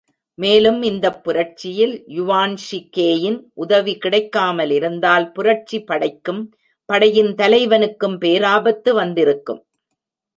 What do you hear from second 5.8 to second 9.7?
படைக்கும், படையின் தலைவனுக்கும் பேராபத்து வந்திருக்கும்.